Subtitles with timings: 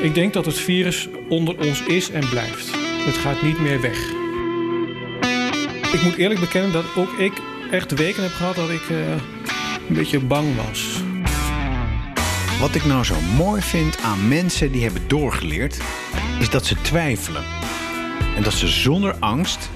[0.00, 2.70] Ik denk dat het virus onder ons is en blijft.
[3.04, 3.98] Het gaat niet meer weg.
[5.92, 7.32] Ik moet eerlijk bekennen dat ook ik
[7.70, 9.10] echt weken heb gehad dat ik uh,
[9.88, 11.02] een beetje bang was.
[12.60, 15.80] Wat ik nou zo mooi vind aan mensen die hebben doorgeleerd,
[16.38, 17.44] is dat ze twijfelen.
[18.36, 19.70] En dat ze zonder angst,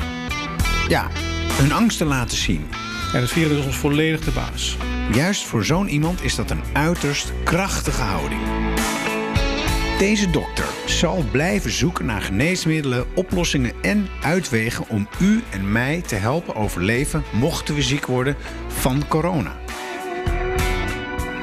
[0.88, 1.10] ja,
[1.52, 2.66] hun angsten laten zien.
[3.12, 4.76] En het virus is ons volledig de baas.
[5.12, 8.40] Juist voor zo'n iemand is dat een uiterst krachtige houding.
[9.98, 16.14] Deze dokter zal blijven zoeken naar geneesmiddelen, oplossingen en uitwegen om u en mij te
[16.14, 18.36] helpen overleven mochten we ziek worden
[18.68, 19.56] van corona.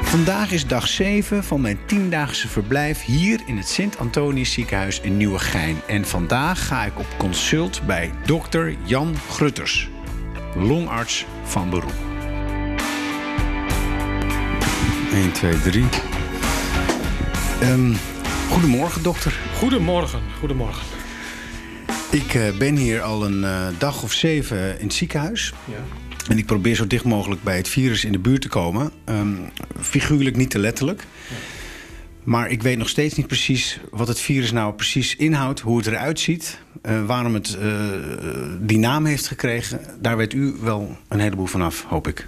[0.02, 5.78] Vandaag is dag 7 van mijn tiendaagse verblijf hier in het Sint-Antonius ziekenhuis in Nieuwegein.
[5.88, 9.90] En vandaag ga ik op consult bij dokter Jan Grutters,
[10.56, 11.96] longarts van beroep.
[15.14, 15.86] 1, 2, 3.
[17.64, 17.98] Um,
[18.52, 19.40] goedemorgen, dokter.
[19.56, 20.84] Goedemorgen, goedemorgen.
[22.12, 25.54] Ik uh, ben hier al een uh, dag of zeven in het ziekenhuis.
[25.66, 25.78] Ja.
[26.28, 28.92] En ik probeer zo dicht mogelijk bij het virus in de buurt te komen.
[29.06, 29.40] Um,
[29.82, 31.04] figuurlijk, niet te letterlijk.
[31.30, 31.36] Ja.
[32.24, 35.88] Maar ik weet nog steeds niet precies wat het virus nou precies inhoudt, hoe het
[35.88, 37.76] eruit ziet, uh, waarom het uh,
[38.60, 39.82] die naam heeft gekregen.
[40.00, 42.28] Daar weet u wel een heleboel vanaf, hoop ik.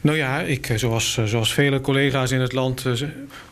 [0.00, 2.84] Nou ja, ik, eh, zoals, zoals vele collega's in het land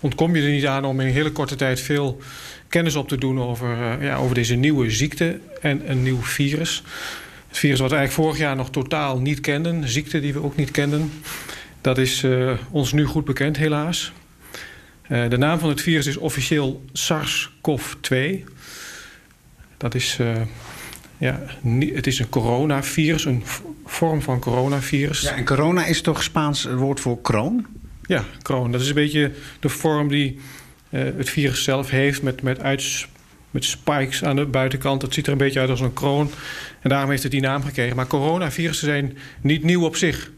[0.01, 2.21] ontkom je er niet aan om in een hele korte tijd veel
[2.69, 6.83] kennis op te doen over, ja, over deze nieuwe ziekte en een nieuw virus.
[7.49, 10.43] Het virus wat we eigenlijk vorig jaar nog totaal niet kenden, een ziekte die we
[10.43, 11.13] ook niet kenden.
[11.81, 12.25] Dat is
[12.71, 14.13] ons nu goed bekend, helaas.
[15.09, 18.15] De naam van het virus is officieel SARS-CoV-2.
[19.77, 20.19] Dat is,
[21.19, 21.41] ja,
[21.95, 23.43] het is een coronavirus, een
[23.85, 25.21] vorm van coronavirus.
[25.21, 27.67] Ja, en corona is toch Spaans woord voor kroon?
[28.03, 28.73] Ja, kroon.
[28.73, 30.39] Dat is een beetje de vorm die
[30.91, 33.09] uh, het virus zelf heeft met, met, uits,
[33.51, 35.01] met spikes aan de buitenkant.
[35.01, 36.31] Dat ziet er een beetje uit als een kroon.
[36.81, 37.97] En daarom heeft het die naam gekregen.
[37.97, 40.31] Maar coronavirussen zijn niet nieuw op zich.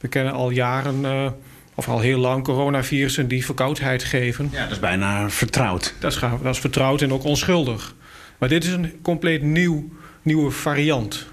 [0.00, 1.34] We kennen al jaren
[1.74, 4.48] of al heel lang coronavirussen die verkoudheid geven.
[4.52, 5.94] Ja, dat is bijna vertrouwd.
[5.98, 7.94] Dat is, dat is vertrouwd en ook onschuldig.
[8.42, 9.88] Maar dit is een compleet nieuw,
[10.22, 11.26] nieuwe variant.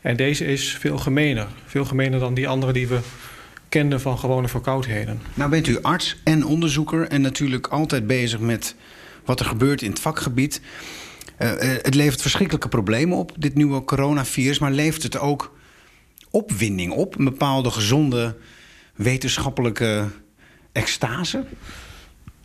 [0.00, 1.46] En deze is veel gemener.
[1.66, 2.98] Veel gemener dan die andere die we
[3.68, 5.20] kenden van gewone verkoudheden.
[5.34, 8.74] Nou bent u arts en onderzoeker en natuurlijk altijd bezig met
[9.24, 10.60] wat er gebeurt in het vakgebied.
[11.38, 14.58] Uh, het levert verschrikkelijke problemen op, dit nieuwe coronavirus.
[14.58, 15.56] Maar levert het ook
[16.30, 17.18] opwinding op?
[17.18, 18.36] Een bepaalde gezonde
[18.94, 20.06] wetenschappelijke
[20.72, 21.44] extase?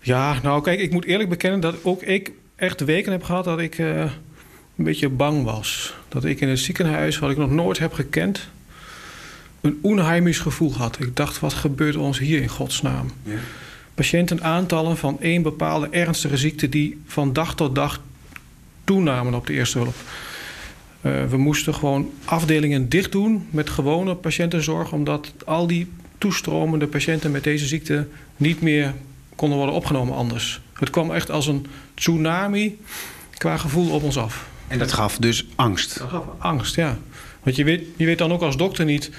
[0.02, 3.60] Ja, nou kijk, ik moet eerlijk bekennen dat ook ik echt weken heb gehad dat
[3.60, 4.00] ik uh,
[4.76, 5.94] een beetje bang was.
[6.10, 8.48] Dat ik in het ziekenhuis, wat ik nog nooit heb gekend,
[9.62, 11.00] een onheimisch gevoel had.
[11.00, 13.12] Ik dacht, wat gebeurt ons hier in godsnaam?
[13.24, 13.38] Ja.
[13.94, 18.02] Patiëntenaantallen van één bepaalde ernstige ziekte die van dag tot dag
[18.84, 19.96] toenamen op de eerste hulp.
[21.02, 25.88] Uh, we moesten gewoon afdelingen dicht doen met gewone patiëntenzorg, omdat al die
[26.18, 28.94] toestromende patiënten met deze ziekte niet meer
[29.36, 30.62] konden worden opgenomen anders.
[30.74, 32.80] Het kwam echt als een tsunami
[33.38, 34.46] qua gevoel op ons af.
[34.68, 36.00] En dat gaf dus angst?
[36.00, 36.98] Dat gaf angst, ja.
[37.44, 39.12] Want je weet, je weet dan ook als dokter niet...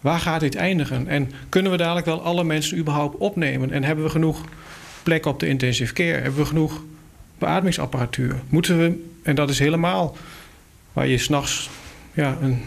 [0.00, 1.08] waar gaat dit eindigen?
[1.08, 3.70] En kunnen we dadelijk wel alle mensen überhaupt opnemen?
[3.70, 4.44] En hebben we genoeg
[5.02, 6.20] plek op de intensive care?
[6.20, 6.82] Hebben we genoeg
[7.38, 8.40] beademingsapparatuur?
[8.48, 10.16] Moeten we, en dat is helemaal
[10.92, 11.70] waar je s'nachts
[12.12, 12.62] ja, een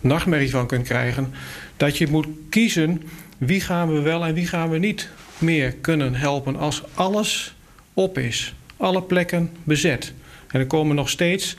[0.00, 1.32] nachtmerrie van kunt krijgen
[1.76, 3.02] dat je moet kiezen
[3.38, 5.08] wie gaan we wel en wie gaan we niet
[5.38, 7.54] meer kunnen helpen als alles
[7.94, 8.54] op is.
[8.76, 10.12] Alle plekken bezet.
[10.48, 11.56] En er komen nog steeds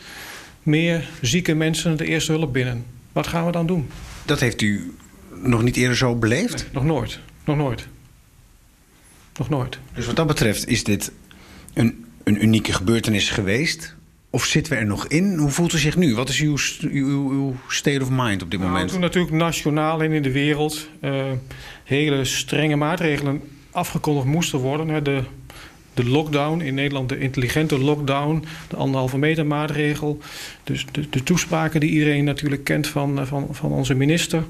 [0.63, 2.85] meer zieke mensen de eerste hulp binnen.
[3.11, 3.89] Wat gaan we dan doen?
[4.25, 4.93] Dat heeft u
[5.43, 6.67] nog niet eerder zo beleefd?
[6.71, 7.19] nog nooit.
[7.43, 7.87] Nog nooit.
[9.37, 9.79] Nog nooit.
[9.93, 11.11] Dus wat dat betreft is dit
[11.73, 13.95] een, een unieke gebeurtenis geweest.
[14.29, 15.37] Of zitten we er nog in?
[15.37, 16.15] Hoe voelt u zich nu?
[16.15, 18.91] Wat is uw, uw, uw state of mind op dit nou, moment?
[18.91, 21.25] Toen natuurlijk nationaal en in de wereld uh,
[21.83, 23.41] hele strenge maatregelen
[23.71, 25.03] afgekondigd moesten worden.
[25.03, 25.23] De,
[25.97, 30.19] de lockdown in Nederland, de intelligente lockdown, de anderhalve meter maatregel.
[30.63, 34.43] Dus de, de toespraken die iedereen natuurlijk kent van, van, van onze minister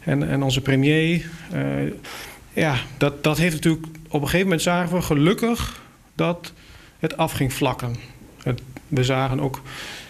[0.00, 1.30] en, en onze premier.
[1.54, 1.92] Uh,
[2.52, 5.82] ja, dat, dat heeft natuurlijk op een gegeven moment zagen we gelukkig
[6.14, 6.52] dat
[6.98, 7.96] het af ging vlakken.
[8.42, 9.60] Het, we zagen ook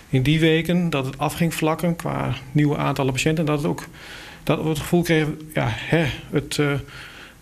[0.09, 3.45] in die weken dat het af ging vlakken qua nieuwe aantallen patiënten.
[3.45, 3.85] Dat, het ook,
[4.43, 6.73] dat we het gevoel kregen, ja, hè, het, uh,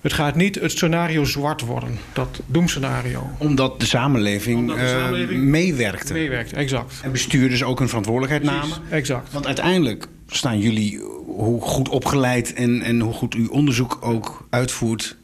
[0.05, 1.99] het gaat niet het scenario zwart worden.
[2.12, 3.31] Dat doemscenario.
[3.39, 6.12] Omdat de samenleving, Omdat de samenleving uh, meewerkte.
[6.12, 7.01] Meewerkte, exact.
[7.03, 8.91] En bestuurders ook een verantwoordelijkheid Precies, namen.
[8.91, 9.33] Exact.
[9.33, 15.17] Want uiteindelijk staan jullie, hoe goed opgeleid en, en hoe goed uw onderzoek ook uitvoert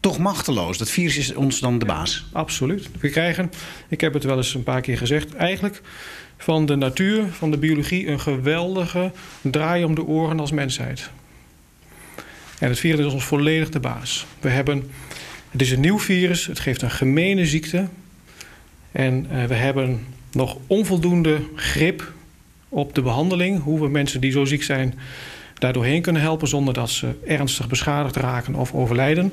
[0.00, 0.78] toch machteloos.
[0.78, 2.24] Dat virus is ons dan de baas.
[2.32, 2.88] Absoluut.
[3.00, 3.50] We krijgen,
[3.88, 5.80] ik heb het wel eens een paar keer gezegd, eigenlijk
[6.36, 9.12] van de natuur, van de biologie, een geweldige
[9.42, 11.10] draai om de oren als mensheid.
[12.64, 14.26] En het virus is ons volledig de baas.
[14.40, 14.90] We hebben,
[15.50, 17.88] het is een nieuw virus, het geeft een gemene ziekte.
[18.92, 22.12] En uh, we hebben nog onvoldoende grip
[22.68, 23.62] op de behandeling.
[23.62, 24.94] Hoe we mensen die zo ziek zijn
[25.58, 29.32] daardoorheen kunnen helpen zonder dat ze ernstig beschadigd raken of overlijden.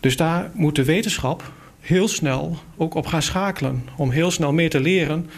[0.00, 3.88] Dus daar moet de wetenschap heel snel ook op gaan schakelen.
[3.96, 5.30] Om heel snel meer te leren.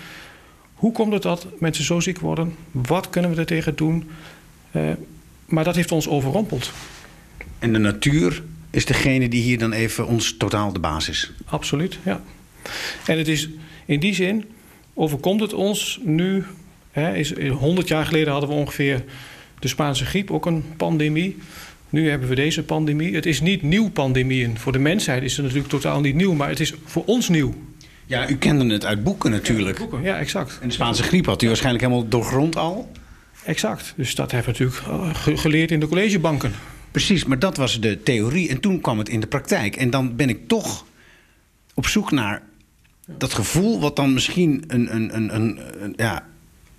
[0.75, 2.55] Hoe komt het dat mensen zo ziek worden?
[2.71, 4.11] Wat kunnen we er tegen doen?
[4.73, 4.83] Uh,
[5.47, 6.73] maar dat heeft ons overrompeld.
[7.59, 11.33] En de natuur is degene die hier dan even ons totaal de basis.
[11.45, 12.21] Absoluut, ja.
[13.07, 13.49] En het is
[13.85, 14.45] in die zin
[14.95, 16.45] overkomt het ons nu.
[16.91, 19.05] Hè, is, 100 jaar geleden hadden we ongeveer
[19.59, 21.37] de Spaanse griep, ook een pandemie.
[21.91, 23.15] Nu hebben we deze pandemie.
[23.15, 24.59] Het is niet nieuw pandemieën.
[24.59, 27.55] Voor de mensheid is het natuurlijk totaal niet nieuw, maar het is voor ons nieuw.
[28.07, 29.79] Ja, u kende het uit boeken natuurlijk.
[29.79, 30.59] Ja, boeken, ja exact.
[30.61, 32.93] En de Spaanse griep had u waarschijnlijk helemaal doorgrond al?
[33.47, 33.95] Exact.
[33.97, 36.53] Dus dat hebben we natuurlijk eh, geleerd in de collegebanken.
[36.91, 38.49] Precies, maar dat was de theorie.
[38.49, 39.77] En toen kwam het in de praktijk.
[39.77, 40.85] En dan ben ik toch
[41.75, 42.43] op zoek naar
[43.07, 46.27] dat gevoel wat dan misschien een, een, een, een, een ja,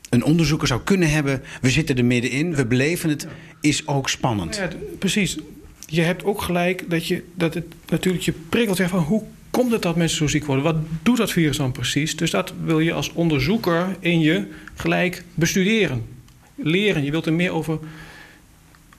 [0.09, 1.41] een onderzoeker zou kunnen hebben.
[1.61, 3.27] We zitten er middenin, we beleven het,
[3.61, 4.55] is ook spannend.
[4.55, 5.37] Ja, precies.
[5.85, 8.81] Je hebt ook gelijk dat, je, dat het natuurlijk je prikkelt.
[8.81, 10.63] Van hoe komt het dat mensen zo ziek worden?
[10.63, 12.15] Wat doet dat virus dan precies?
[12.15, 16.16] Dus dat wil je als onderzoeker in je gelijk bestuderen.
[16.57, 17.04] Leren.
[17.04, 17.80] Je wilt er meer over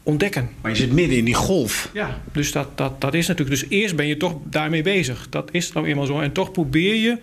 [0.02, 0.50] ontdekken.
[0.60, 1.90] Maar je zit midden in die golf.
[1.92, 3.60] Ja, dus dat, dat, dat is natuurlijk.
[3.60, 5.26] Dus eerst ben je toch daarmee bezig.
[5.28, 6.20] Dat is nou eenmaal zo.
[6.20, 7.18] En toch probeer je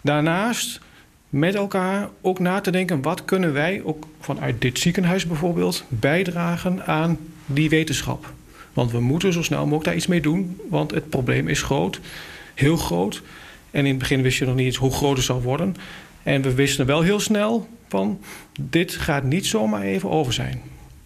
[0.00, 0.80] daarnaast
[1.28, 3.02] met elkaar ook na te denken...
[3.02, 5.84] wat kunnen wij, ook vanuit dit ziekenhuis bijvoorbeeld...
[5.88, 8.32] bijdragen aan die wetenschap.
[8.72, 10.60] Want we moeten zo snel mogelijk daar iets mee doen...
[10.68, 12.00] want het probleem is groot,
[12.54, 13.22] heel groot.
[13.70, 15.76] En in het begin wist je nog niet eens hoe groot het zou worden.
[16.22, 18.20] En we wisten wel heel snel van...
[18.60, 20.62] dit gaat niet zomaar even over zijn.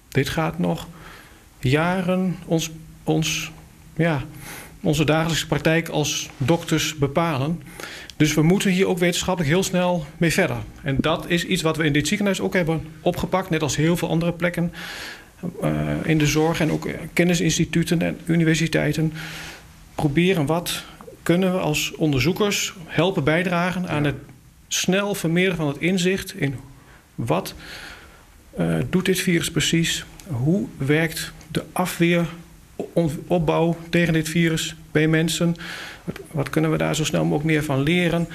[0.08, 0.88] Dit gaat nog
[1.58, 2.70] jaren ons,
[3.04, 3.52] ons,
[3.96, 4.22] ja,
[4.80, 7.60] onze dagelijkse praktijk als dokters bepalen...
[8.22, 10.56] Dus we moeten hier ook wetenschappelijk heel snel mee verder.
[10.82, 13.96] En dat is iets wat we in dit ziekenhuis ook hebben opgepakt, net als heel
[13.96, 14.72] veel andere plekken
[15.62, 15.70] uh,
[16.04, 19.12] in de zorg en ook kennisinstituten en universiteiten.
[19.94, 20.84] Proberen wat
[21.22, 24.16] kunnen we als onderzoekers helpen bijdragen aan het
[24.68, 26.54] snel vermeerderen van het inzicht in
[27.26, 27.54] wat
[28.58, 35.56] uh, doet dit virus precies, hoe werkt de afweeropbouw tegen dit virus bij mensen.
[36.30, 38.28] Wat, kunnen we daar zo snel mogelijk meer van leren?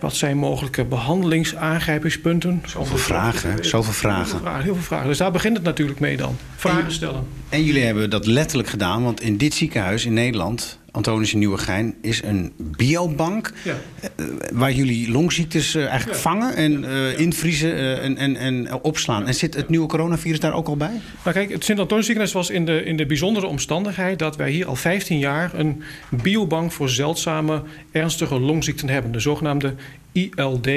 [0.00, 2.62] Wat zijn mogelijke behandelingsaangrijpingspunten?
[2.66, 4.22] Zoveel vragen, zoveel vragen.
[4.22, 5.06] Heel veel vragen, heel veel vragen.
[5.06, 6.36] Dus daar begint het natuurlijk mee dan.
[6.56, 7.26] Vragen stellen.
[7.48, 12.22] En jullie hebben dat letterlijk gedaan, want in dit ziekenhuis in Nederland Antonische Nieuwegein is
[12.22, 13.52] een biobank.
[13.64, 13.76] Ja.
[14.16, 19.26] Uh, waar jullie longziektes uh, eigenlijk vangen en uh, invriezen en, en, en opslaan.
[19.26, 21.00] En zit het nieuwe coronavirus daar ook al bij?
[21.24, 24.18] Nou kijk, het Sint-Antonisch ziekenhuis was in de, in de bijzondere omstandigheid...
[24.18, 29.12] dat wij hier al 15 jaar een biobank voor zeldzame ernstige longziekten hebben.
[29.12, 29.74] De zogenaamde
[30.12, 30.68] ILD...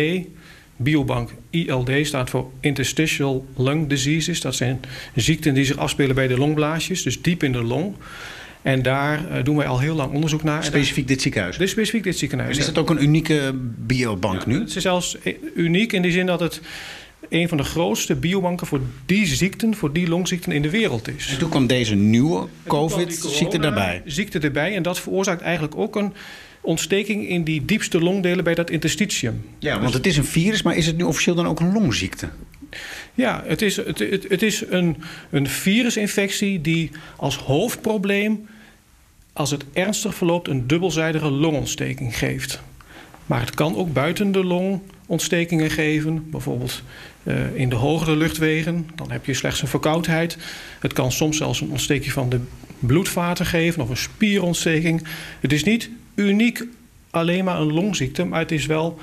[0.78, 4.42] Biobank ILD staat voor Interstitial Lung Diseases.
[4.42, 4.80] Dat zijn
[5.16, 7.96] ziekten die zich afspelen bij de longblaasjes, dus diep in de long.
[8.66, 10.64] En daar uh, doen wij al heel lang onderzoek naar.
[10.64, 11.58] Specifiek dit ziekenhuis?
[11.58, 12.56] Dus specifiek dit ziekenhuis.
[12.56, 14.60] En is het ook een unieke biobank ja, nu?
[14.60, 16.62] Het is zelfs eh, uniek in die zin dat het
[17.30, 21.32] een van de grootste biobanken voor die ziekten, voor die longziekten in de wereld is.
[21.32, 24.02] En toen kwam deze nieuwe COVID-ziekte daarbij.
[24.06, 24.76] Ziekte erbij.
[24.76, 26.14] En dat veroorzaakt eigenlijk ook een
[26.62, 29.46] ontsteking in die diepste longdelen bij dat interstitium.
[29.60, 32.30] Ja, want het is een virus, maar is het nu officieel dan ook een longziekte?
[33.14, 34.98] Ja, het is, het, het, het is een,
[35.30, 38.48] een virusinfectie die als hoofdprobleem
[39.36, 42.62] als het ernstig verloopt, een dubbelzijdige longontsteking geeft.
[43.26, 46.82] Maar het kan ook buiten de long ontstekingen geven, bijvoorbeeld
[47.24, 48.90] uh, in de hogere luchtwegen.
[48.96, 50.38] Dan heb je slechts een verkoudheid.
[50.80, 52.40] Het kan soms zelfs een ontsteking van de
[52.80, 55.08] bloedvaten geven of een spierontsteking.
[55.40, 56.64] Het is niet uniek
[57.10, 59.00] alleen maar een longziekte, maar het is wel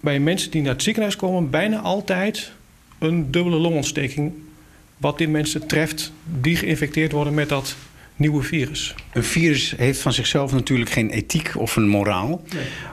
[0.00, 2.52] bij mensen die naar het ziekenhuis komen bijna altijd
[2.98, 4.32] een dubbele longontsteking.
[4.96, 7.76] Wat die mensen treft die geïnfecteerd worden met dat
[8.16, 8.94] nieuwe virus.
[9.12, 12.42] Een virus heeft van zichzelf natuurlijk geen ethiek of een moraal.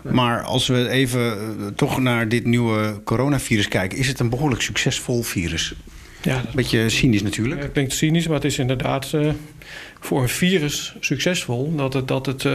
[0.03, 3.97] Maar als we even eh, toch naar dit nieuwe coronavirus kijken...
[3.97, 5.73] is het een behoorlijk succesvol virus.
[6.21, 7.61] Ja, een beetje cynisch natuurlijk.
[7.61, 9.29] Het klinkt cynisch, maar het is inderdaad uh,
[9.99, 11.75] voor een virus succesvol.
[11.75, 12.53] Dat het, dat het, uh,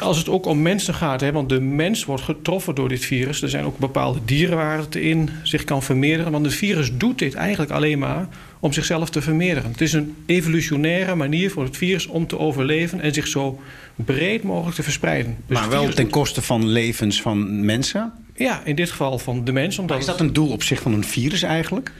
[0.00, 3.42] als het ook om mensen gaat, hè, want de mens wordt getroffen door dit virus.
[3.42, 6.32] Er zijn ook bepaalde dieren waar het in zich kan vermeerderen.
[6.32, 8.28] Want het virus doet dit eigenlijk alleen maar
[8.62, 9.70] om zichzelf te vermeerderen.
[9.70, 13.60] Het is een evolutionaire manier voor het virus om te overleven en zich zo
[13.94, 15.36] breed mogelijk te verspreiden.
[15.46, 18.12] Dus maar wel ten koste van levens van mensen?
[18.34, 19.78] Ja, in dit geval van de mens.
[19.78, 21.92] Omdat is dat een doel op zich van een virus eigenlijk?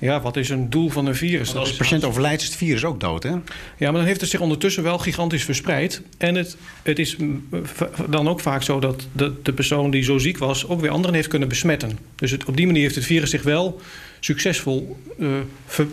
[0.00, 1.54] Ja, wat is een doel van een virus?
[1.54, 3.30] als de patiënt overlijdt, is het virus ook dood, hè?
[3.30, 3.40] Ja,
[3.78, 6.02] maar dan heeft het zich ondertussen wel gigantisch verspreid.
[6.18, 7.16] En het, het is
[8.08, 10.66] dan ook vaak zo dat de, de persoon die zo ziek was...
[10.68, 11.98] ook weer anderen heeft kunnen besmetten.
[12.16, 13.80] Dus het, op die manier heeft het virus zich wel
[14.20, 15.28] succesvol uh,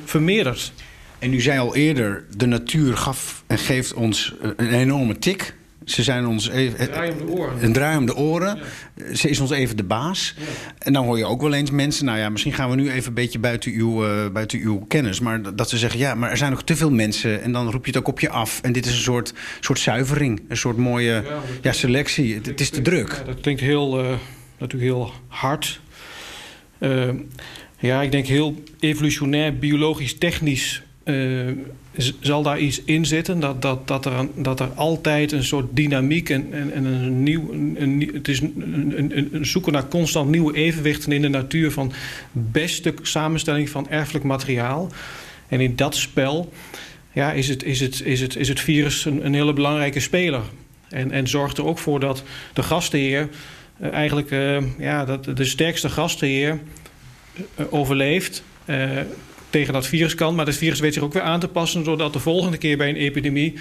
[0.05, 0.71] vermeerderd.
[1.19, 5.55] En u zei al eerder, de natuur gaf en geeft ons een enorme tik...
[5.87, 6.81] Ze zijn ons even.
[6.81, 7.63] Een draai om de oren.
[7.63, 8.59] Een draai om de oren.
[9.13, 10.35] Ze is ons even de baas.
[10.77, 12.05] En dan hoor je ook wel eens mensen.
[12.05, 15.19] Nou ja, misschien gaan we nu even een beetje buiten uw, uh, buiten uw kennis.
[15.19, 17.41] Maar dat ze zeggen: ja, maar er zijn nog te veel mensen.
[17.41, 18.61] En dan roep je het ook op je af.
[18.61, 20.41] En dit is een soort, soort zuivering.
[20.47, 21.23] Een soort mooie
[21.61, 22.35] ja, selectie.
[22.35, 23.21] Het, het, is te druk.
[23.25, 24.09] dat klinkt heel, uh,
[24.57, 25.79] natuurlijk heel hard.
[26.79, 27.09] Uh,
[27.79, 31.51] ja, ik denk heel evolutionair, biologisch, technisch uh,
[32.19, 33.39] zal daar iets in zitten.
[33.39, 37.51] Dat, dat, dat, er, dat er altijd een soort dynamiek en, en, en een nieuw.
[37.75, 41.91] Een, het is een, een, een, zoeken naar constant nieuwe evenwichten in de natuur van
[42.31, 44.91] beste samenstelling van erfelijk materiaal.
[45.47, 46.51] En in dat spel
[47.13, 50.41] ja, is, het, is, het, is, het, is het virus een, hele belangrijke speler.
[50.89, 52.23] En, en zorgt er ook voor dat
[52.53, 53.29] de gastheer
[53.81, 56.59] uh, eigenlijk uh, ja, dat de sterkste gastheer
[57.69, 58.43] overleeft
[59.49, 60.35] tegen dat virus kan.
[60.35, 61.83] Maar het virus weet zich ook weer aan te passen...
[61.83, 63.53] zodat de volgende keer bij een epidemie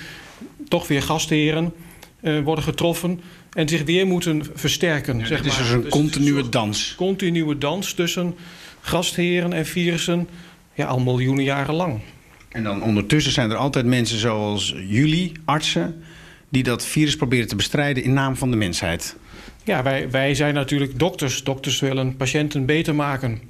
[0.68, 1.72] toch weer gastheren
[2.20, 3.20] uh, worden getroffen...
[3.52, 5.18] en zich weer moeten versterken.
[5.18, 6.94] Ja, zeg het is dus een dus continue een dans.
[6.96, 8.34] Continue dans tussen
[8.80, 10.28] gastheren en virussen...
[10.74, 12.00] Ja, al miljoenen jaren lang.
[12.48, 16.02] En dan ondertussen zijn er altijd mensen zoals jullie, artsen...
[16.48, 19.16] die dat virus proberen te bestrijden in naam van de mensheid.
[19.64, 21.44] Ja, wij, wij zijn natuurlijk dokters.
[21.44, 23.40] Dokters willen patiënten beter maken...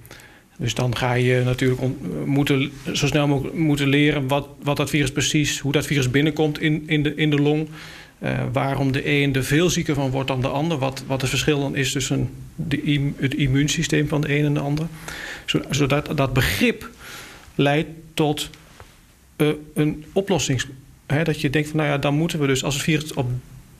[0.58, 1.80] Dus dan ga je natuurlijk
[2.24, 6.60] moeten, zo snel mogelijk moeten leren wat, wat dat virus precies, hoe dat virus binnenkomt
[6.60, 7.68] in, in, de, in de long.
[8.22, 10.78] Uh, waarom de een er veel zieker van wordt dan de ander.
[10.78, 14.60] Wat, wat het verschil dan is tussen de, het immuunsysteem van de een en de
[14.60, 14.86] ander.
[15.70, 16.90] Zodat dat begrip
[17.54, 18.50] leidt tot
[19.36, 20.62] uh, een oplossing.
[21.06, 23.30] Dat je denkt van nou ja, dan moeten we dus als het virus op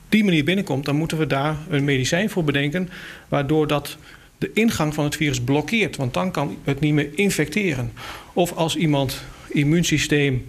[0.09, 2.88] die manier binnenkomt, dan moeten we daar een medicijn voor bedenken.
[3.28, 3.97] Waardoor dat
[4.38, 5.97] de ingang van het virus blokkeert.
[5.97, 7.93] Want dan kan het niet meer infecteren.
[8.33, 10.45] Of als iemand immuunsysteem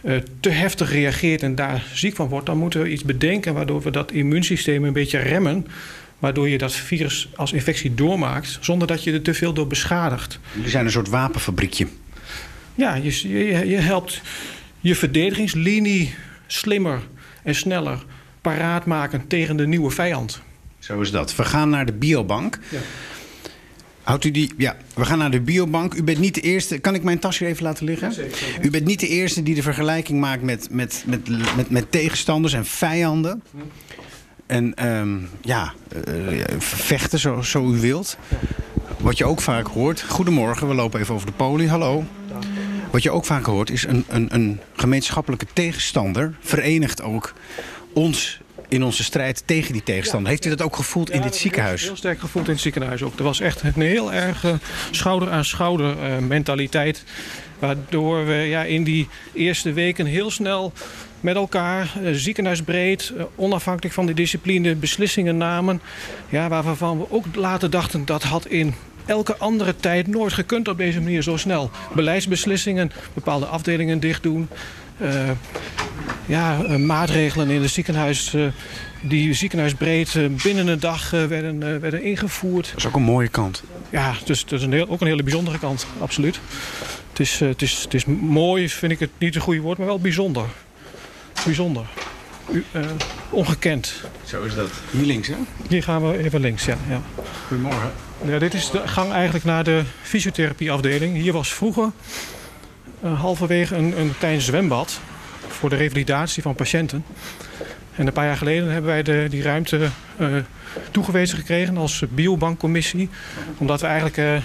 [0.00, 3.82] uh, te heftig reageert en daar ziek van wordt, dan moeten we iets bedenken waardoor
[3.82, 5.66] we dat immuunsysteem een beetje remmen.
[6.18, 10.38] Waardoor je dat virus als infectie doormaakt, zonder dat je er te veel door beschadigt.
[10.54, 11.86] Jullie zijn een soort wapenfabriekje.
[12.74, 14.22] Ja, je, je, je helpt
[14.80, 16.14] je verdedigingslinie
[16.46, 17.00] slimmer
[17.42, 18.04] en sneller
[18.40, 20.42] paraat maken tegen de nieuwe vijand.
[20.82, 21.36] Zo is dat.
[21.36, 22.58] We gaan naar de biobank.
[22.70, 22.78] Ja.
[24.02, 24.52] Houdt u die?
[24.56, 25.94] Ja, we gaan naar de biobank.
[25.94, 26.78] U bent niet de eerste.
[26.78, 28.12] Kan ik mijn tasje even laten liggen?
[28.62, 32.52] U bent niet de eerste die de vergelijking maakt met, met, met, met, met tegenstanders
[32.52, 33.42] en vijanden.
[34.46, 35.72] En um, ja,
[36.08, 38.16] uh, vechten zo, zo u wilt.
[38.98, 40.02] Wat je ook vaak hoort.
[40.02, 41.68] Goedemorgen, we lopen even over de poli.
[41.68, 42.04] Hallo.
[42.90, 47.34] Wat je ook vaak hoort is een, een, een gemeenschappelijke tegenstander verenigt ook
[47.92, 48.40] ons
[48.72, 50.30] in onze strijd tegen die tegenstander.
[50.30, 51.82] Heeft u dat ook gevoeld in dit ziekenhuis?
[51.82, 53.18] Heel sterk gevoeld in het ziekenhuis ook.
[53.18, 54.44] Er was echt een heel erg
[54.90, 57.04] schouder aan schouder uh, mentaliteit.
[57.58, 60.72] Waardoor we ja, in die eerste weken heel snel
[61.20, 65.80] met elkaar, uh, ziekenhuisbreed, onafhankelijk van de discipline, beslissingen namen.
[66.28, 68.74] Ja, waarvan we ook later dachten dat had in
[69.06, 71.70] elke andere tijd nooit gekund op deze manier zo snel.
[71.94, 74.48] Beleidsbeslissingen, bepaalde afdelingen dicht doen.
[75.00, 75.30] Uh,
[76.26, 78.46] ja, uh, maatregelen in het ziekenhuis uh,
[79.00, 82.66] die ziekenhuisbreed binnen een dag werden, werden ingevoerd.
[82.66, 83.62] Dat is ook een mooie kant.
[83.90, 86.40] Ja, dus dat is een heel, ook een hele bijzondere kant, absoluut.
[87.10, 89.86] Het is, het, is, het is mooi, vind ik het niet een goede woord, maar
[89.86, 90.44] wel bijzonder.
[91.44, 91.86] Bijzonder.
[92.52, 92.64] U,
[93.30, 93.94] ongekend.
[94.24, 94.70] Zo is dat.
[94.90, 95.34] Hier links, hè?
[95.68, 96.76] Hier gaan we even links, ja.
[96.88, 97.00] ja.
[97.46, 97.90] Goedemorgen.
[98.24, 101.16] Ja, dit is de gang eigenlijk naar de fysiotherapieafdeling.
[101.16, 101.90] Hier was vroeger
[103.02, 105.00] halverwege een, een klein zwembad
[105.48, 107.04] voor de revalidatie van patiënten.
[107.96, 109.88] En een paar jaar geleden hebben wij de, die ruimte
[110.20, 110.28] uh,
[110.90, 113.08] toegewezen gekregen als biobankcommissie.
[113.58, 114.36] Omdat we eigenlijk uh,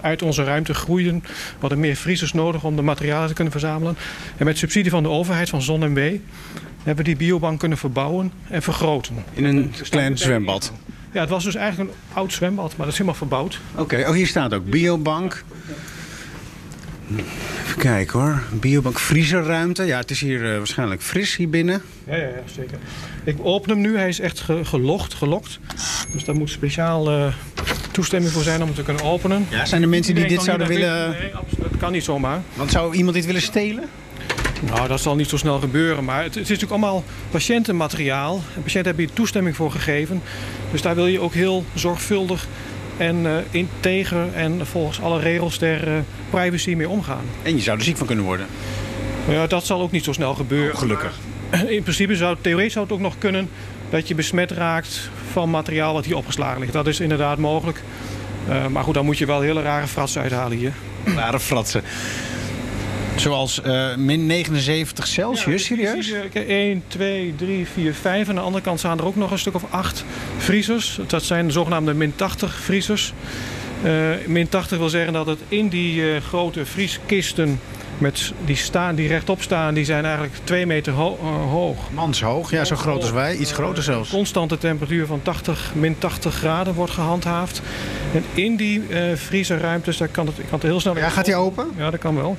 [0.00, 1.20] uit onze ruimte groeiden.
[1.24, 3.96] We hadden meer vriezers nodig om de materialen te kunnen verzamelen.
[4.36, 6.16] En met subsidie van de overheid, van ZonMW,
[6.76, 9.24] hebben we die biobank kunnen verbouwen en vergroten.
[9.32, 10.72] In een klein zwembad?
[11.12, 13.60] Ja, het was dus eigenlijk een oud zwembad, maar dat is helemaal verbouwd.
[13.72, 14.04] Oké, okay.
[14.04, 15.44] oh, hier staat ook biobank.
[17.16, 18.42] Even kijken hoor.
[18.52, 19.84] Biobank vriezerruimte.
[19.84, 21.82] Ja, het is hier uh, waarschijnlijk fris hier binnen.
[22.06, 22.78] Ja, ja, ja, zeker.
[23.24, 23.96] Ik open hem nu.
[23.96, 25.58] Hij is echt ge gelogd, gelokt.
[26.12, 27.34] Dus daar moet speciaal uh,
[27.90, 29.46] toestemming voor zijn om het te kunnen openen.
[29.50, 31.10] Ja, zijn er mensen die Iedereen dit zouden willen...
[31.10, 32.40] Nee, absoluut, dat kan niet zomaar.
[32.54, 33.84] Want zou iemand dit willen stelen?
[34.66, 36.04] Nou, dat zal niet zo snel gebeuren.
[36.04, 38.34] Maar het, het is natuurlijk allemaal patiëntenmateriaal.
[38.34, 40.22] En patiënten hebben hier toestemming voor gegeven.
[40.70, 42.46] Dus daar wil je ook heel zorgvuldig
[42.96, 45.98] en eh, integer en volgens alle regels der eh,
[46.30, 47.24] privacy mee omgaan.
[47.42, 48.46] En je zou er ziek van kunnen worden.
[49.28, 50.72] Ja, dat zal ook niet zo snel gebeuren.
[50.72, 51.12] Oh, gelukkig.
[51.66, 53.48] In principe zou theoretisch zou het ook nog kunnen
[53.90, 56.72] dat je besmet raakt van materiaal wat hier opgeslagen ligt.
[56.72, 57.82] Dat is inderdaad mogelijk.
[58.48, 60.72] Eh, maar goed, dan moet je wel hele rare fratsen uithalen hier.
[61.04, 61.82] Rare fratsen.
[63.16, 66.12] Zoals eh, min 79 Celsius, serieus?
[66.32, 68.22] 1, 2, 3, 4, 5.
[68.22, 70.04] En aan de andere kant staan er ook nog een stuk of 8
[70.38, 70.98] vriezers.
[71.06, 73.12] Dat zijn de zogenaamde min 80 vriezers.
[73.82, 77.60] Eh, min 80 wil zeggen dat het in die eh, grote vrieskisten
[77.98, 81.78] met die, staan, die rechtop staan, die zijn eigenlijk 2 meter ho- eh, hoog.
[81.90, 83.36] Manshoog, ja, zo groot als wij.
[83.36, 84.10] Iets groter zelfs.
[84.10, 87.62] Constante temperatuur van 80, min 80 graden wordt gehandhaafd.
[88.14, 88.82] En in die
[89.14, 90.96] vriezerruimtes, daar kan het, ik kan het heel snel...
[90.96, 91.66] Ja, gaat hij open?
[91.76, 92.36] Ja, dat kan wel.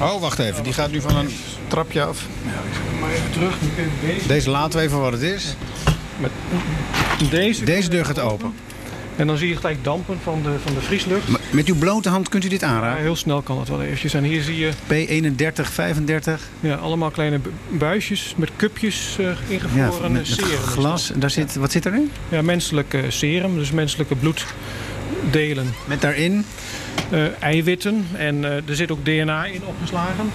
[0.00, 0.62] Oh, wacht even.
[0.62, 1.28] Die gaat nu van een
[1.68, 2.26] trapje af.
[3.00, 4.26] Maar even terug, nu even deze.
[4.26, 5.54] Deze laten we even wat het is.
[6.18, 6.30] Met
[7.30, 8.54] deze, Deze deur gaat open.
[9.20, 11.28] En dan zie je gelijk dampen van de, van de vrieslucht.
[11.28, 13.02] Maar Met uw blote hand kunt u dit Ja, aanraken?
[13.02, 14.14] heel snel kan het wel eventjes.
[14.14, 16.48] En hier zie je P31, 35.
[16.60, 20.58] ja, allemaal kleine bu- buisjes met cupjes eh Ja, ingevroren met, met serum.
[20.58, 21.12] glas.
[21.14, 22.10] Daar zit, wat zit erin?
[22.28, 25.74] Ja, menselijke serum, dus menselijke bloeddelen.
[25.84, 26.44] Met daarin.
[27.10, 30.30] Eh, eiwitten en eh, er zit ook DNA in opgeslagen.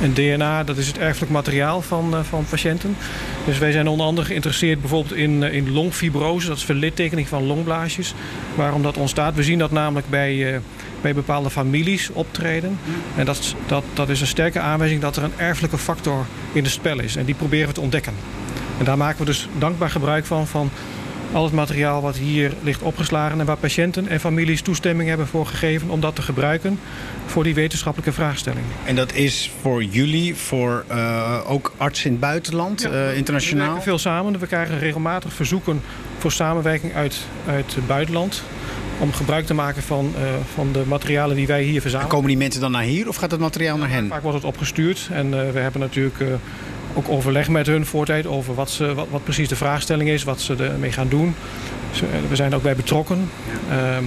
[0.00, 2.96] En DNA, dat is het erfelijk materiaal van, eh, van patiënten.
[3.44, 6.48] Dus wij zijn onder andere geïnteresseerd bijvoorbeeld in, eh, in longfibrose.
[6.48, 8.14] Dat is verlittekening van longblaasjes.
[8.54, 9.34] Waarom dat ontstaat?
[9.34, 10.60] We zien dat namelijk bij, eh,
[11.00, 12.78] bij bepaalde families optreden.
[13.16, 16.72] En dat, dat, dat is een sterke aanwijzing dat er een erfelijke factor in het
[16.72, 17.16] spel is.
[17.16, 18.12] En die proberen we te ontdekken.
[18.78, 20.70] En daar maken we dus dankbaar gebruik van, van
[21.32, 25.46] al het materiaal wat hier ligt opgeslagen en waar patiënten en families toestemming hebben voor
[25.46, 26.78] gegeven om dat te gebruiken
[27.26, 28.64] voor die wetenschappelijke vraagstelling.
[28.84, 33.14] En dat is voor jullie, voor eh, ook artsen in het buitenland, Ja, eh, We
[33.16, 33.64] internationaal.
[33.66, 34.38] werken veel samen.
[34.38, 35.80] We krijgen regelmatig verzoeken
[36.18, 38.42] voor samenwerking uit, uit het buitenland.
[38.98, 40.22] Om gebruik te maken van, eh,
[40.54, 42.12] van de materialen die wij hier En verzamelen.
[42.12, 44.08] komen die mensen dan naar hier of gaat het materiaal naar hen?
[44.08, 46.20] Vaak wordt het opgestuurd en we hebben natuurlijk
[46.98, 50.40] ook overleg met hun voortijd over wat, ze, wat, wat precies de vraagstelling is, wat
[50.40, 51.34] ze ermee gaan doen.
[52.28, 53.30] We zijn er ook bij betrokken.
[53.70, 54.02] Ehm,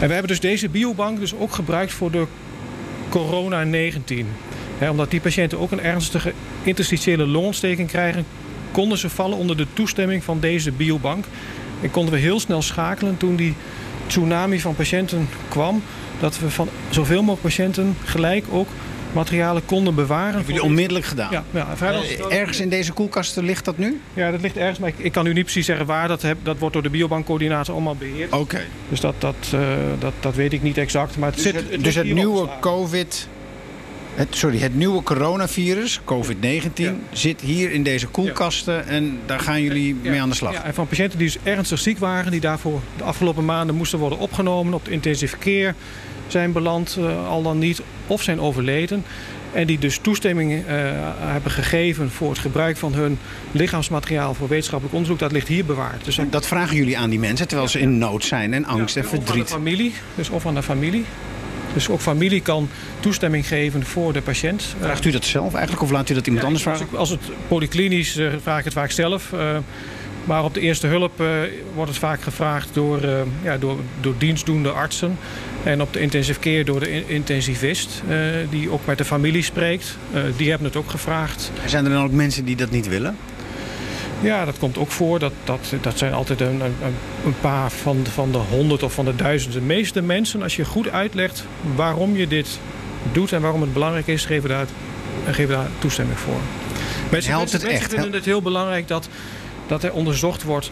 [0.00, 2.26] en we hebben dus deze biobank dus ook gebruikt voor de
[3.08, 4.26] corona-19.
[4.78, 8.24] Hè, omdat die patiënten ook een ernstige interstitiële longontsteking krijgen,
[8.70, 11.24] konden ze vallen onder de toestemming van deze biobank.
[11.80, 13.54] En konden we heel snel schakelen toen die
[14.06, 15.82] tsunami van patiënten kwam.
[16.20, 18.68] Dat we van zoveel mogelijk patiënten gelijk ook
[19.12, 20.34] materialen konden bewaren.
[20.34, 21.28] Hebben jullie onmiddellijk gedaan?
[21.30, 24.00] Ja, ja, vrijwel Eh, ergens in deze koelkasten ligt dat nu?
[24.14, 26.36] Ja, dat ligt ergens, maar ik, ik kan u niet precies zeggen waar dat heb.
[26.42, 28.32] Dat wordt door de biobankcoördinator allemaal beheerd.
[28.32, 28.60] Oké.
[28.88, 29.60] Dus dat, dat, eh,
[29.98, 31.16] dat, dat weet ik niet exact.
[31.16, 32.60] Maar het Dus zit, het, dus het nieuwe opgeslagen.
[32.60, 33.28] COVID...
[34.14, 36.94] Het, sorry, het nieuwe coronavirus, COVID-19, Ja.
[37.12, 40.52] zit hier in deze koelkasten en daar gaan jullie Ja, mee aan de slag.
[40.52, 43.98] Ja, en van patiënten die dus ernstig ziek waren, die daarvoor de afgelopen maanden moesten
[43.98, 45.74] worden opgenomen op de intensive care,
[46.32, 49.04] zijn beland, eh, al dan niet, of zijn overleden.
[49.52, 50.64] En die dus toestemming eh,
[51.18, 53.18] hebben gegeven voor het gebruik van hun
[53.50, 55.18] lichaamsmateriaal voor wetenschappelijk onderzoek.
[55.18, 56.04] Dat ligt hier bewaard.
[56.04, 59.02] Dus Dat vragen jullie aan die mensen terwijl ze in nood zijn en angst en
[59.02, 59.48] Of aan de verdriet.
[59.48, 61.04] familie, dus of aan de familie.
[61.72, 62.68] Dus ook familie kan
[63.00, 64.74] toestemming geven voor de patiënt.
[64.80, 66.86] Vraagt u dat zelf eigenlijk of laat u dat iemand anders vragen?
[66.94, 69.32] als het polyklinisch eh, vraag ik het vaak zelf.
[70.24, 71.22] maar op de eerste hulp
[71.74, 73.00] wordt het vaak gevraagd door,
[73.42, 75.16] ja, door, door dienstdoende artsen.
[75.64, 78.16] En op de intensive care door de in- intensivist, eh,
[78.50, 79.96] die ook met de familie spreekt.
[80.12, 81.50] Eh, die hebben het ook gevraagd.
[81.66, 83.16] Zijn er dan ook mensen die dat niet willen?
[84.20, 85.18] Ja, dat komt ook voor.
[85.18, 86.74] Dat, dat, dat zijn altijd een, een,
[87.24, 89.52] een paar van, van de honderd of van de duizend.
[89.54, 91.44] De meeste mensen, als je goed uitlegt
[91.74, 92.58] waarom je dit
[93.12, 94.66] doet en waarom het belangrijk is, geven daar,
[95.30, 96.40] geven daar toestemming voor.
[97.10, 97.92] Mensen, Helpt het mensen echt?
[97.92, 99.08] vinden het heel belangrijk dat,
[99.66, 100.70] dat er onderzocht wordt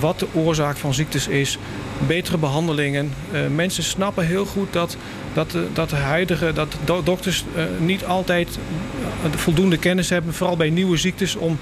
[0.00, 1.58] wat de oorzaak van ziektes is.
[2.06, 3.12] Betere behandelingen.
[3.32, 4.96] Eh, mensen snappen heel goed dat,
[5.32, 8.48] dat, de, dat de huidige dat do- dokters eh, niet altijd
[9.24, 11.58] eh, de voldoende kennis hebben, vooral bij nieuwe ziektes, om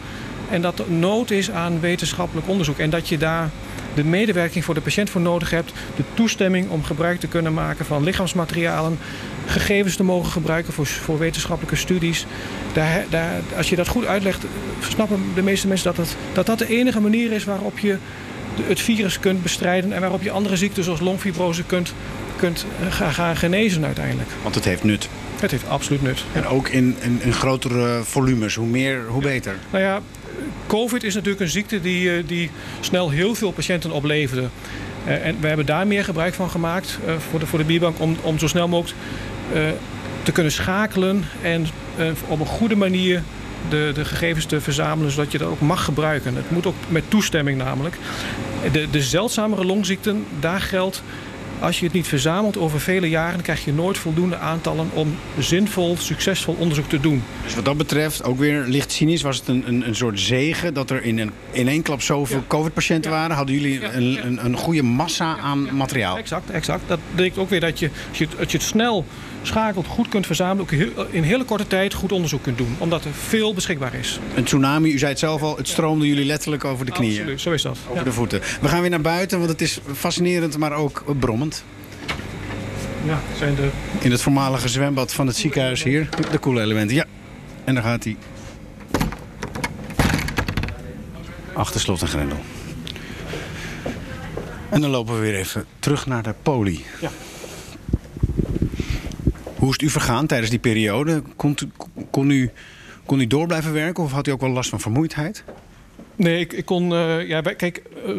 [0.51, 2.79] en dat er nood is aan wetenschappelijk onderzoek.
[2.79, 3.51] En dat je daar
[3.95, 5.73] de medewerking voor de patiënt voor nodig hebt.
[5.97, 8.99] De toestemming om gebruik te kunnen maken van lichaamsmaterialen.
[9.47, 12.27] Gegevens te mogen gebruiken voor, voor wetenschappelijke studies.
[12.73, 14.45] Daar, daar, als je dat goed uitlegt,
[14.89, 17.97] snappen de meeste mensen dat, dat dat de enige manier is waarop je
[18.63, 19.93] het virus kunt bestrijden.
[19.93, 21.95] En waarop je andere ziekten zoals longfibrose kunt,
[22.37, 24.31] kunt eh, gaan, gaan genezen uiteindelijk.
[24.43, 25.09] Want het heeft nut.
[25.41, 26.25] Het heeft absoluut nut.
[26.33, 28.55] En ook in, in, in grotere volumes.
[28.55, 29.57] Hoe meer, hoe beter.
[29.71, 30.01] Nou ja,
[30.67, 34.49] COVID is natuurlijk een ziekte die, die snel heel veel patiënten opleverde.
[35.05, 36.99] en we hebben daar meer gebruik van gemaakt
[37.31, 38.99] voor, de, voor de bierbank om, om zo snel mogelijk
[40.23, 41.67] te kunnen schakelen en
[42.29, 43.23] op een goede manier
[43.69, 46.37] de, de gegevens te verzamelen zodat je dat ook mag gebruiken.
[46.37, 47.97] Het moet ook met toestemming namelijk.
[48.73, 51.03] De, de zeldzamere longziekten, daar geldt
[51.63, 55.97] als je het niet verzamelt over vele jaren, krijg je nooit voldoende aantallen om zinvol,
[55.99, 57.23] succesvol onderzoek te doen.
[57.45, 60.75] Dus wat dat betreft, ook weer licht cynisch, was het een, een, een soort zegen
[60.75, 63.37] dat er in, een, in één klap zoveel COVID-patiënten waren?
[63.37, 66.17] Hadden jullie een, een, een, goede massa aan materiaal?
[66.19, 66.83] Exact, exact.
[66.87, 69.05] Dat betekent ook weer dat je, als je, als je het snel
[69.43, 72.77] schakelt, goed kunt verzamelen, ook in hele korte tijd goed onderzoek kunt doen.
[72.79, 74.21] Omdat er veel beschikbaar is.
[74.35, 77.19] Een tsunami, u zei het zelf al, het stroomde jullie letterlijk over de knieën.
[77.19, 77.79] Absoluut, zo is dat.
[77.89, 78.41] Over de voeten.
[78.61, 81.65] We gaan weer naar buiten, want het is fascinerend, maar ook brommend.
[83.05, 83.69] Ja, zijn de...
[84.01, 86.97] In het voormalige zwembad van het ziekenhuis hier, de koelelementen.
[86.97, 87.05] Ja,
[87.65, 88.17] en daar gaat hij.
[91.53, 92.39] Achter slot en grendel.
[94.69, 96.85] En dan lopen we weer even terug naar de poli.
[97.01, 97.11] Ja.
[99.63, 101.23] Hoe is het u vergaan tijdens die periode?
[101.37, 101.57] Kon,
[102.11, 102.51] kon, u,
[103.07, 105.45] kon u door blijven werken of had u ook wel last van vermoeidheid?
[106.17, 106.93] Nee, ik, ik kon.
[106.93, 108.17] Uh, ja, kijk, uh,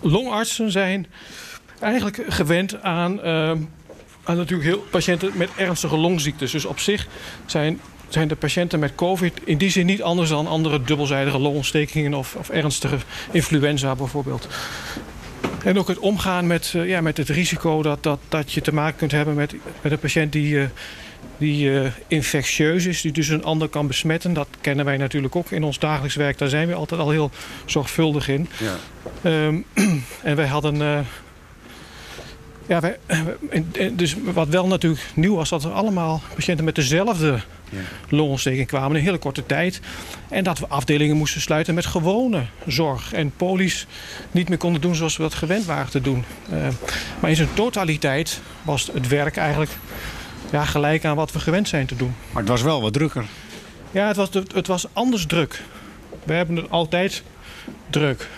[0.00, 1.06] longartsen zijn
[1.80, 3.50] eigenlijk gewend aan, uh,
[4.22, 6.50] aan natuurlijk heel patiënten met ernstige longziektes.
[6.50, 7.08] Dus op zich
[7.46, 12.14] zijn, zijn de patiënten met COVID in die zin niet anders dan andere dubbelzijdige longontstekingen
[12.14, 12.96] of, of ernstige
[13.30, 14.48] influenza bijvoorbeeld.
[15.64, 18.74] En ook het omgaan met, uh, ja, met het risico dat, dat, dat je te
[18.74, 20.64] maken kunt hebben met, met een patiënt die, uh,
[21.38, 24.32] die uh, infectieus is, die dus een ander kan besmetten.
[24.32, 26.38] Dat kennen wij natuurlijk ook in ons dagelijks werk.
[26.38, 27.30] Daar zijn we altijd al heel
[27.64, 28.48] zorgvuldig in.
[28.58, 29.46] Ja.
[29.46, 29.64] Um,
[30.22, 31.06] en wij hadden.
[32.66, 32.98] ja, wij,
[33.92, 37.38] dus wat wel natuurlijk nieuw was, dat er allemaal patiënten met dezelfde.
[38.08, 39.80] Longontsteking kwamen in een hele korte tijd.
[40.28, 43.12] En dat we afdelingen moesten sluiten met gewone zorg.
[43.12, 43.86] En polies
[44.30, 46.24] niet meer konden doen zoals we dat gewend waren te doen.
[46.52, 46.68] Uh,
[47.20, 49.70] maar in zijn totaliteit was het werk eigenlijk
[50.52, 52.14] ja, gelijk aan wat we gewend zijn te doen.
[52.32, 53.24] Maar het was wel wat drukker.
[53.90, 55.62] Ja, het was, het was anders druk.
[56.24, 57.22] We hebben het altijd
[57.90, 58.28] druk.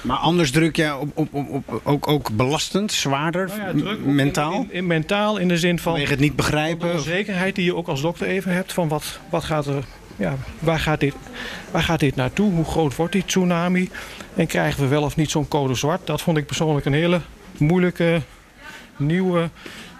[0.00, 4.52] Maar anders druk je op, op, op, ook, ook belastend, zwaarder, nou ja, druk, mentaal?
[4.52, 5.92] In, in, mentaal in de zin van...
[5.92, 6.92] Vanwege het niet begrijpen?
[6.92, 9.84] De zekerheid die je ook als dokter even hebt van wat, wat gaat er...
[10.16, 11.14] Ja, waar, gaat dit,
[11.70, 12.52] waar gaat dit naartoe?
[12.52, 13.90] Hoe groot wordt die tsunami?
[14.34, 16.06] En krijgen we wel of niet zo'n code zwart?
[16.06, 17.20] Dat vond ik persoonlijk een hele
[17.56, 18.22] moeilijke,
[18.96, 19.50] nieuwe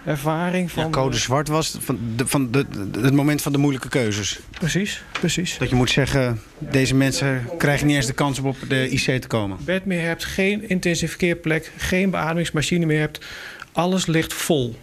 [0.05, 0.71] ervaring.
[0.71, 2.65] Van, ja, code zwart was van, de, van de,
[3.01, 4.39] het moment van de moeilijke keuzes.
[4.49, 5.57] Precies, precies.
[5.57, 9.21] Dat je moet zeggen, deze mensen krijgen niet eens de kans om op de IC
[9.21, 9.57] te komen.
[9.65, 13.25] Bed meer hebt, geen intensiveerplek, geen beademingsmachine meer hebt.
[13.71, 14.75] Alles ligt vol.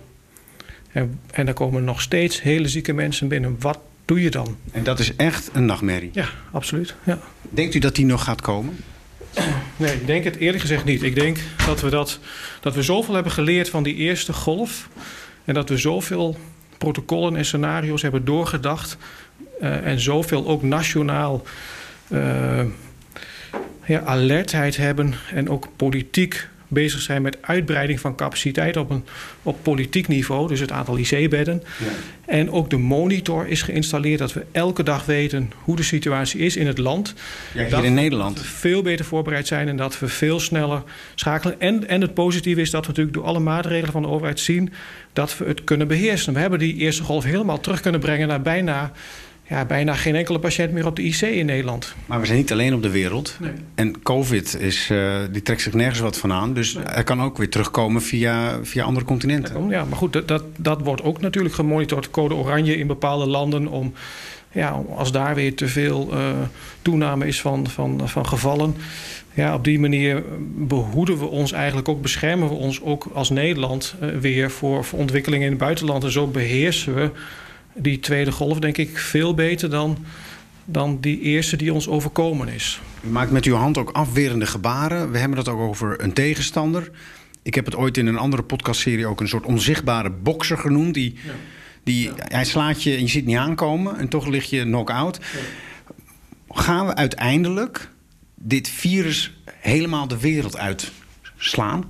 [0.92, 3.56] En, en daar komen nog steeds hele zieke mensen binnen.
[3.60, 4.56] Wat doe je dan?
[4.72, 6.10] En dat is echt een nachtmerrie?
[6.12, 6.94] Ja, absoluut.
[7.04, 7.18] Ja.
[7.50, 8.76] Denkt u dat die nog gaat komen?
[9.76, 11.02] Nee, ik denk het eerlijk gezegd niet.
[11.02, 12.18] Ik denk dat we, dat,
[12.60, 14.88] dat we zoveel hebben geleerd van die eerste golf.
[15.44, 16.36] En dat we zoveel
[16.78, 18.96] protocollen en scenario's hebben doorgedacht.
[19.60, 21.42] Uh, en zoveel ook nationaal
[23.84, 25.14] ja, alertheid hebben.
[25.32, 29.04] En ook politiek bezig zijn met uitbreiding van capaciteit op, een,
[29.42, 31.62] op politiek niveau, dus het aantal IC-bedden.
[31.78, 31.86] Ja.
[32.26, 36.56] En ook de monitor is geïnstalleerd, dat we elke dag weten hoe de situatie is
[36.56, 37.14] in het land.
[37.52, 38.38] Ja, hier dat in Nederland.
[38.38, 40.82] we veel beter voorbereid zijn en dat we veel sneller
[41.14, 41.60] schakelen.
[41.60, 44.72] En, en het positieve is dat we natuurlijk door alle maatregelen van de overheid zien
[45.12, 46.32] dat we het kunnen beheersen.
[46.34, 48.92] We hebben die eerste golf helemaal terug kunnen brengen naar bijna
[49.48, 51.94] ja, bijna geen enkele patiënt meer op de IC in Nederland.
[52.06, 53.36] Maar we zijn niet alleen op de wereld.
[53.40, 53.50] Nee.
[53.74, 56.54] En COVID is, uh, die trekt zich nergens wat van aan.
[56.54, 56.84] Dus nee.
[56.84, 59.68] er kan ook weer terugkomen via, via andere continenten.
[59.68, 62.10] Ja, maar goed, dat, dat, dat wordt ook natuurlijk gemonitord.
[62.10, 63.92] Code oranje in bepaalde landen om...
[64.52, 66.30] Ja, als daar weer te veel uh,
[66.82, 68.76] toename is van, van, van gevallen.
[69.34, 70.22] Ja, op die manier
[70.56, 74.98] behoeden we ons eigenlijk ook, beschermen we ons ook als Nederland uh, weer voor, voor
[74.98, 76.04] ontwikkelingen in het buitenland.
[76.04, 77.10] En zo beheersen we
[77.76, 80.04] die tweede golf, denk ik, veel beter dan,
[80.64, 82.80] dan die eerste die ons overkomen is.
[83.00, 85.10] U maakt met uw hand ook afwerende gebaren.
[85.10, 86.90] We hebben het ook over een tegenstander.
[87.42, 90.94] Ik heb het ooit in een andere podcastserie ook een soort onzichtbare bokser genoemd.
[90.94, 91.32] Die, ja.
[91.82, 92.12] die, ja.
[92.16, 95.18] Hij slaat je en je ziet niet aankomen en toch lig je knock-out.
[95.32, 95.40] Ja.
[96.48, 97.90] Gaan we uiteindelijk
[98.34, 101.84] dit virus helemaal de wereld uitslaan?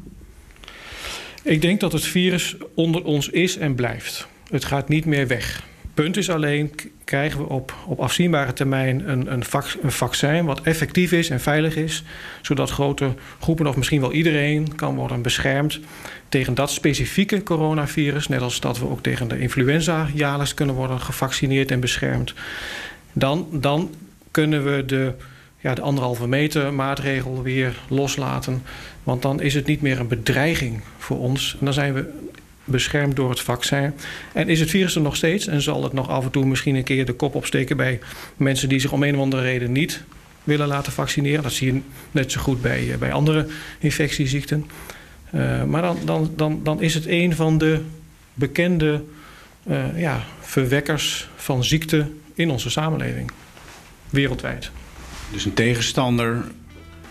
[1.42, 4.27] Ik denk dat het virus onder ons is en blijft.
[4.51, 5.62] Het gaat niet meer weg.
[5.97, 6.73] Punt is alleen,
[7.05, 11.41] krijgen we op, op afzienbare termijn een, een, vac, een vaccin wat effectief is en
[11.41, 12.03] veilig is,
[12.43, 15.81] zodat grote groepen of misschien wel iedereen kan worden beschermd
[16.29, 21.01] tegen dat specifieke coronavirus, net als dat we ook tegen de influenza jaarlijks kunnen worden
[21.01, 22.35] gevaccineerd en beschermd.
[23.13, 23.91] Dan, dan
[24.31, 25.13] kunnen we de,
[25.59, 28.63] ja, de anderhalve meter maatregel weer loslaten.
[29.03, 31.57] Want dan is het niet meer een bedreiging voor ons.
[31.59, 32.13] En dan zijn we
[32.67, 33.93] beschermd door het vaccin.
[34.33, 36.75] En is het virus er nog steeds en zal het nog af en toe misschien
[36.75, 37.99] een keer de kop opsteken bij
[38.37, 40.03] mensen die zich om een of andere reden niet
[40.45, 41.43] willen laten vaccineren.
[41.43, 43.47] Dat zie je net zo goed bij, eh, bij andere
[43.79, 44.71] infectieziekten.
[45.35, 47.81] Uh, maar dan, dan, dan, dan is het een van de
[48.35, 49.03] bekende
[49.69, 53.31] uh, ja, verwekkers van ziekte in onze samenleving.
[54.11, 54.71] Wereldwijd.
[55.33, 56.45] Dus een tegenstander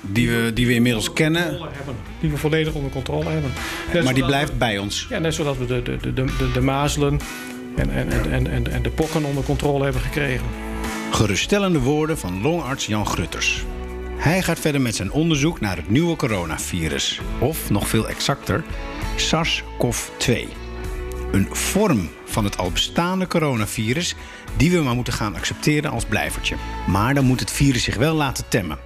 [0.08, 1.60] die we, die we inmiddels kennen.
[2.20, 3.52] Die we volledig onder controle hebben.
[3.94, 5.06] Net maar die blijft bij ons.
[5.10, 7.20] Ja, net zoals we de, de, de, de, de mazelen
[7.76, 10.46] en, en, en, en, en de pokken onder controle hebben gekregen.
[11.12, 13.66] Geruststellende woorden van longarts Jan Grutters.
[14.18, 17.20] Hij gaat verder met zijn onderzoek naar het nieuwe coronavirus.
[17.40, 18.64] Of nog veel exacter,
[19.16, 20.34] SARS-CoV-2.
[21.32, 24.16] Een vorm van het al bestaande coronavirus
[24.58, 26.56] die we maar moeten gaan accepteren als blijvertje.
[26.88, 28.78] Maar dan moet het virus zich wel laten temmen.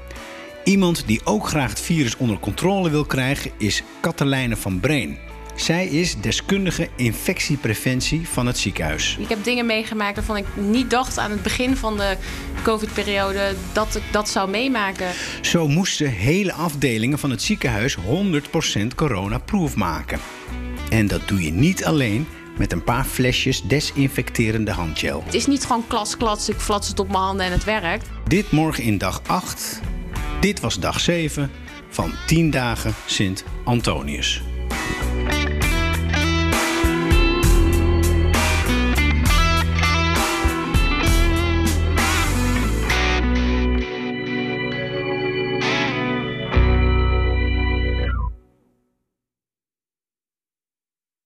[0.69, 5.17] Iemand die ook graag het virus onder controle wil krijgen is Katelijne van Breen.
[5.55, 9.17] Zij is deskundige infectiepreventie van het ziekenhuis.
[9.19, 12.17] Ik heb dingen meegemaakt waarvan ik niet dacht aan het begin van de
[12.63, 15.07] COVID-periode dat ik dat zou meemaken.
[15.41, 18.01] Zo moesten hele afdelingen van het ziekenhuis 100%
[18.95, 20.19] coronaproof maken.
[20.89, 22.27] En dat doe je niet alleen
[22.57, 25.23] met een paar flesjes desinfecterende handgel.
[25.25, 28.09] Het is niet gewoon klas, klats, ik flats het op mijn handen en het werkt.
[28.27, 29.81] Dit morgen in dag 8.
[30.39, 31.51] Dit was dag 7
[31.89, 34.48] van 10 dagen Sint Antonius.